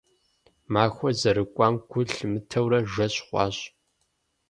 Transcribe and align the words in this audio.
Махуэр 0.73 1.15
зэрыкӀуам 1.21 1.75
гу 1.89 2.01
лъимытэурэ, 2.13 2.79
жэщ 2.91 3.15
хъуащ. 3.25 3.57